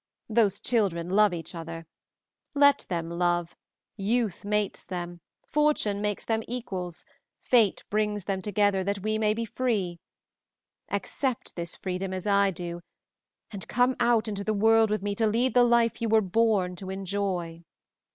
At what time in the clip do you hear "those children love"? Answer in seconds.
0.29-1.31